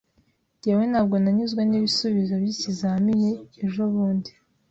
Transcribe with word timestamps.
Njyewe, 0.57 0.83
ntabwo 0.91 1.15
nanyuzwe 1.23 1.61
n'ibisubizo 1.65 2.33
by'ikizamini 2.43 3.31
ejobundi 3.65 4.31